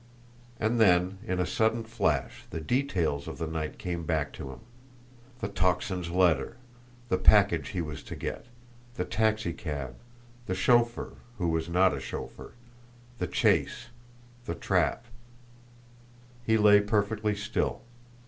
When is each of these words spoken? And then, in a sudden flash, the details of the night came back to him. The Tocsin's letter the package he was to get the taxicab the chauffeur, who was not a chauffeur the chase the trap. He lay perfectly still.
And 0.59 0.79
then, 0.79 1.19
in 1.27 1.39
a 1.39 1.45
sudden 1.45 1.83
flash, 1.83 2.45
the 2.49 2.59
details 2.59 3.27
of 3.27 3.37
the 3.37 3.45
night 3.45 3.77
came 3.77 4.03
back 4.03 4.33
to 4.33 4.49
him. 4.49 4.61
The 5.41 5.47
Tocsin's 5.47 6.09
letter 6.09 6.57
the 7.09 7.19
package 7.19 7.67
he 7.69 7.81
was 7.81 8.01
to 8.05 8.15
get 8.15 8.47
the 8.95 9.05
taxicab 9.05 9.93
the 10.47 10.55
chauffeur, 10.55 11.17
who 11.37 11.49
was 11.49 11.69
not 11.69 11.93
a 11.93 11.99
chauffeur 11.99 12.53
the 13.19 13.27
chase 13.27 13.89
the 14.45 14.55
trap. 14.55 15.05
He 16.47 16.57
lay 16.57 16.81
perfectly 16.81 17.35
still. 17.35 17.83